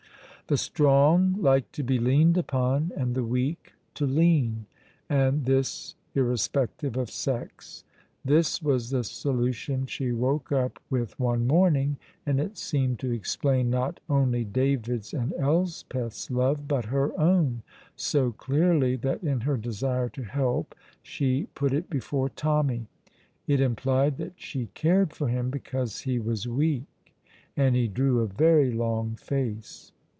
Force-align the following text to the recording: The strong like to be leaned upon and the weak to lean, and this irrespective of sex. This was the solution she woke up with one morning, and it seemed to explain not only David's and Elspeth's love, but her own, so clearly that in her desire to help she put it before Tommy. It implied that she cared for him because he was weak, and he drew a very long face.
The 0.47 0.57
strong 0.57 1.37
like 1.39 1.71
to 1.71 1.81
be 1.83 1.97
leaned 1.97 2.37
upon 2.37 2.91
and 2.97 3.15
the 3.15 3.23
weak 3.23 3.71
to 3.93 4.05
lean, 4.05 4.65
and 5.07 5.45
this 5.45 5.95
irrespective 6.13 6.97
of 6.97 7.09
sex. 7.09 7.85
This 8.25 8.61
was 8.61 8.89
the 8.89 9.05
solution 9.05 9.85
she 9.85 10.11
woke 10.11 10.51
up 10.51 10.81
with 10.89 11.17
one 11.17 11.47
morning, 11.47 11.95
and 12.25 12.37
it 12.41 12.57
seemed 12.57 12.99
to 12.99 13.11
explain 13.13 13.69
not 13.69 14.01
only 14.09 14.43
David's 14.43 15.13
and 15.13 15.31
Elspeth's 15.37 16.29
love, 16.29 16.67
but 16.67 16.83
her 16.87 17.17
own, 17.17 17.61
so 17.95 18.33
clearly 18.33 18.97
that 18.97 19.23
in 19.23 19.39
her 19.41 19.55
desire 19.55 20.09
to 20.09 20.23
help 20.23 20.75
she 21.01 21.47
put 21.55 21.71
it 21.71 21.89
before 21.89 22.27
Tommy. 22.27 22.87
It 23.47 23.61
implied 23.61 24.17
that 24.17 24.33
she 24.35 24.65
cared 24.73 25.13
for 25.13 25.29
him 25.29 25.49
because 25.49 26.01
he 26.01 26.19
was 26.19 26.45
weak, 26.45 27.15
and 27.55 27.73
he 27.73 27.87
drew 27.87 28.19
a 28.19 28.27
very 28.27 28.69
long 28.69 29.15
face. 29.15 29.93